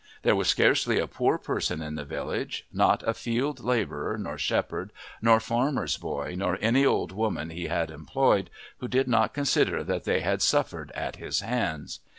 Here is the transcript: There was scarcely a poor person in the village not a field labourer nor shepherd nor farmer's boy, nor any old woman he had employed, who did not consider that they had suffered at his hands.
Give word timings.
There 0.23 0.35
was 0.35 0.47
scarcely 0.49 0.97
a 0.97 1.05
poor 1.05 1.37
person 1.37 1.79
in 1.83 1.93
the 1.93 2.03
village 2.03 2.65
not 2.73 3.07
a 3.07 3.13
field 3.13 3.59
labourer 3.63 4.17
nor 4.17 4.35
shepherd 4.35 4.91
nor 5.21 5.39
farmer's 5.39 5.95
boy, 5.95 6.33
nor 6.35 6.57
any 6.59 6.83
old 6.83 7.11
woman 7.11 7.51
he 7.51 7.67
had 7.67 7.91
employed, 7.91 8.49
who 8.79 8.87
did 8.87 9.07
not 9.07 9.35
consider 9.35 9.83
that 9.83 10.05
they 10.05 10.21
had 10.21 10.41
suffered 10.41 10.89
at 10.95 11.17
his 11.17 11.41
hands. 11.41 11.99